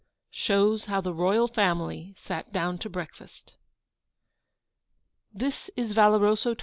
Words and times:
SHOWS 0.31 0.85
HOW 0.85 0.99
THE 0.99 1.13
ROYAL 1.13 1.47
FAMILY 1.47 2.15
SATE 2.17 2.51
DOWN 2.51 2.79
TO 2.79 2.89
BREAKFAST 2.89 3.53
This 5.31 5.69
is 5.75 5.91
Valoroso 5.93 6.55
XXIV. 6.55 6.59